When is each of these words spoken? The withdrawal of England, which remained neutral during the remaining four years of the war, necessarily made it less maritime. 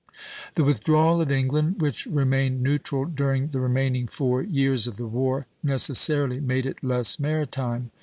The 0.55 0.63
withdrawal 0.63 1.21
of 1.21 1.31
England, 1.31 1.79
which 1.79 2.07
remained 2.07 2.63
neutral 2.63 3.05
during 3.05 3.49
the 3.49 3.59
remaining 3.59 4.07
four 4.07 4.41
years 4.41 4.87
of 4.87 4.95
the 4.95 5.05
war, 5.05 5.45
necessarily 5.61 6.39
made 6.39 6.65
it 6.65 6.83
less 6.83 7.19
maritime. 7.19 7.91